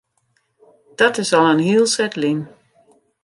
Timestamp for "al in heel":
1.37-1.87